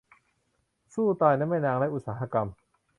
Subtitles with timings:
[0.93, 2.47] สู้ตายนะแม่นางและอุตสาหกรรม